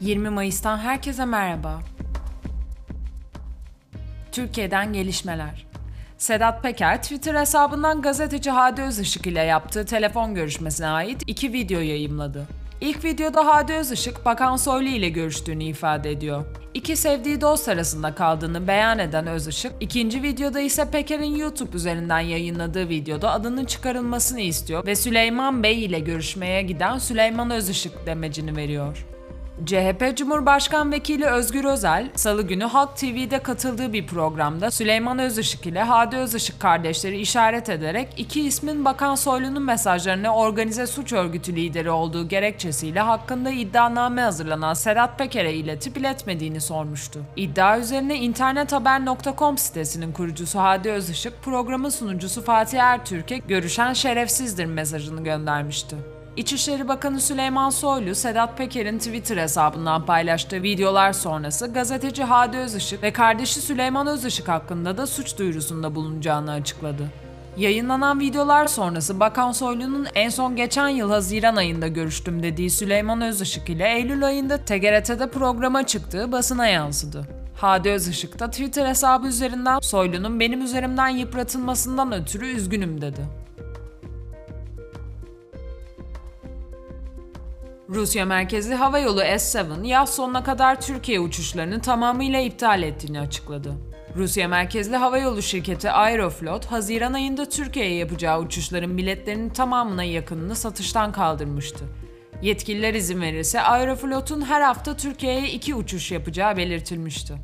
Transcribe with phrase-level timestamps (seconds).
[0.00, 1.80] 20 Mayıs'tan herkese merhaba.
[4.32, 5.66] Türkiye'den gelişmeler.
[6.18, 12.46] Sedat Peker, Twitter hesabından gazeteci Hadi Özışık ile yaptığı telefon görüşmesine ait iki video yayımladı.
[12.80, 16.44] İlk videoda Hadi Özışık, Bakan Soylu ile görüştüğünü ifade ediyor.
[16.74, 22.88] İki sevdiği dost arasında kaldığını beyan eden Özışık, ikinci videoda ise Peker'in YouTube üzerinden yayınladığı
[22.88, 29.06] videoda adının çıkarılmasını istiyor ve Süleyman Bey ile görüşmeye giden Süleyman Özışık demecini veriyor.
[29.66, 35.82] CHP Cumhurbaşkan Vekili Özgür Özel, Salı günü Halk TV'de katıldığı bir programda Süleyman Özışık ile
[35.82, 42.28] Hadi Özışık kardeşleri işaret ederek iki ismin Bakan Soylu'nun mesajlarını organize suç örgütü lideri olduğu
[42.28, 47.20] gerekçesiyle hakkında iddianame hazırlanan Sedat Peker'e iletip iletmediğini sormuştu.
[47.36, 55.96] İddia üzerine internethaber.com sitesinin kurucusu Hadi Özışık, programın sunucusu Fatih Ertürk'e görüşen şerefsizdir mesajını göndermişti.
[56.40, 63.12] İçişleri Bakanı Süleyman Soylu, Sedat Peker'in Twitter hesabından paylaştığı videolar sonrası gazeteci Hadi Özışık ve
[63.12, 67.08] kardeşi Süleyman Özışık hakkında da suç duyurusunda bulunacağını açıkladı.
[67.56, 73.68] Yayınlanan videolar sonrası Bakan Soylu'nun en son geçen yıl Haziran ayında görüştüm dediği Süleyman Özışık
[73.68, 77.26] ile Eylül ayında TGRT'de programa çıktığı basına yansıdı.
[77.56, 83.39] Hadi Özışık da Twitter hesabı üzerinden Soylu'nun benim üzerimden yıpratılmasından ötürü üzgünüm dedi.
[87.94, 93.72] Rusya merkezli havayolu S-7 yaz sonuna kadar Türkiye uçuşlarını tamamıyla iptal ettiğini açıkladı.
[94.16, 101.84] Rusya merkezli havayolu şirketi Aeroflot, Haziran ayında Türkiye'ye yapacağı uçuşların biletlerinin tamamına yakınını satıştan kaldırmıştı.
[102.42, 107.34] Yetkililer izin verirse Aeroflot'un her hafta Türkiye'ye iki uçuş yapacağı belirtilmişti.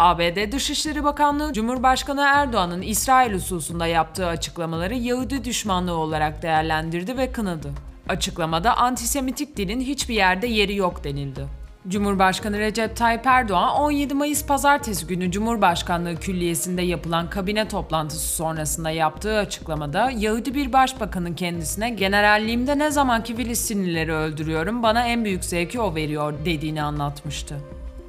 [0.00, 7.70] ABD Dışişleri Bakanlığı, Cumhurbaşkanı Erdoğan'ın İsrail hususunda yaptığı açıklamaları Yahudi düşmanlığı olarak değerlendirdi ve kınadı.
[8.08, 11.46] Açıklamada antisemitik dilin hiçbir yerde yeri yok denildi.
[11.88, 19.38] Cumhurbaşkanı Recep Tayyip Erdoğan 17 Mayıs pazartesi günü Cumhurbaşkanlığı Külliyesi'nde yapılan kabine toplantısı sonrasında yaptığı
[19.38, 25.94] açıklamada Yahudi bir başbakanın kendisine generalliğimde ne zamanki Filistinlileri öldürüyorum bana en büyük zevki o
[25.94, 27.56] veriyor dediğini anlatmıştı.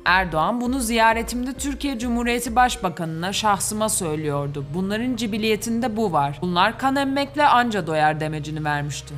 [0.05, 4.65] Erdoğan bunu ziyaretimde Türkiye Cumhuriyeti Başbakanı'na şahsıma söylüyordu.
[4.73, 6.37] Bunların cibiliyetinde bu var.
[6.41, 9.13] Bunlar kan emmekle anca doyar demecini vermişti.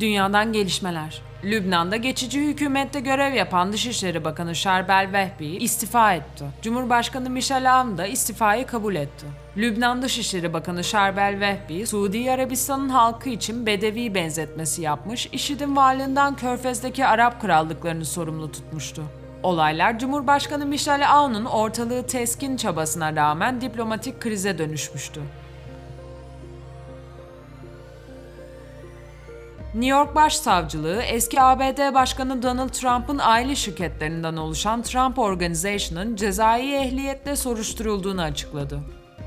[0.00, 1.22] Dünyadan gelişmeler.
[1.44, 6.44] Lübnan'da geçici hükümette görev yapan Dışişleri Bakanı Şarbel Vehbi istifa etti.
[6.62, 9.26] Cumhurbaşkanı Michel Aoun da istifayı kabul etti.
[9.56, 17.06] Lübnan Dışişleri Bakanı Şarbel Vehbi, Suudi Arabistan'ın halkı için bedevi benzetmesi yapmış, IŞİD'in varlığından Körfez'deki
[17.06, 19.02] Arap krallıklarını sorumlu tutmuştu.
[19.42, 25.20] Olaylar Cumhurbaşkanı Michel Aoun'un ortalığı teskin çabasına rağmen diplomatik krize dönüşmüştü.
[29.74, 37.36] New York Başsavcılığı eski ABD Başkanı Donald Trump'ın aile şirketlerinden oluşan Trump Organization'ın cezai ehliyetle
[37.36, 38.80] soruşturulduğunu açıkladı.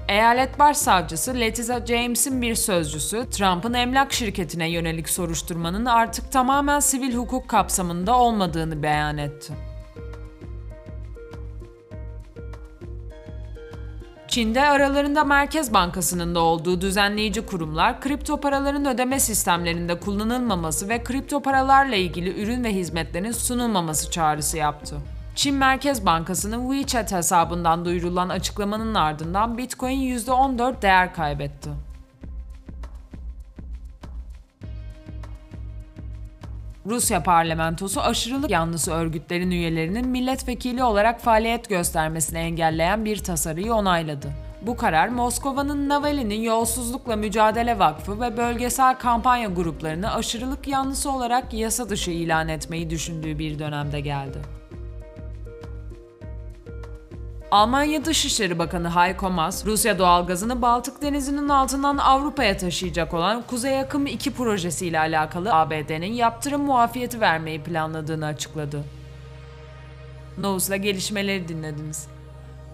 [0.09, 7.47] Eyalet Başsavcısı Letitia James'in bir sözcüsü, Trump'ın emlak şirketine yönelik soruşturmanın artık tamamen sivil hukuk
[7.47, 9.53] kapsamında olmadığını beyan etti.
[14.37, 21.41] Çin'de aralarında Merkez Bankası'nın da olduğu düzenleyici kurumlar, kripto paraların ödeme sistemlerinde kullanılmaması ve kripto
[21.41, 24.97] paralarla ilgili ürün ve hizmetlerin sunulmaması çağrısı yaptı.
[25.35, 31.69] Çin Merkez Bankası'nın WeChat hesabından duyurulan açıklamanın ardından Bitcoin %14 değer kaybetti.
[36.87, 44.27] Rusya parlamentosu aşırılık yanlısı örgütlerin üyelerinin milletvekili olarak faaliyet göstermesini engelleyen bir tasarıyı onayladı.
[44.61, 51.89] Bu karar Moskova'nın Navalny'nin Yolsuzlukla Mücadele Vakfı ve bölgesel kampanya gruplarını aşırılık yanlısı olarak yasa
[51.89, 54.37] dışı ilan etmeyi düşündüğü bir dönemde geldi.
[57.52, 64.08] Almanya Dışişleri Bakanı Heiko Maas, Rusya doğalgazını Baltık Denizi'nin altından Avrupa'ya taşıyacak olan Kuzey Akım
[64.08, 68.84] 2 projesiyle alakalı ABD'nin yaptırım muafiyeti vermeyi planladığını açıkladı.
[70.38, 72.08] Novus'la gelişmeleri dinlediniz.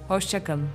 [0.07, 0.69] Hoşçakalın.